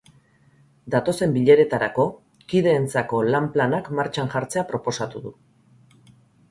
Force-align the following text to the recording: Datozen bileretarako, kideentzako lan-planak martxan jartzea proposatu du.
Datozen 0.95 1.35
bileretarako, 1.35 2.05
kideentzako 2.55 3.21
lan-planak 3.37 3.93
martxan 4.01 4.35
jartzea 4.37 4.67
proposatu 4.75 5.25
du. 5.29 5.37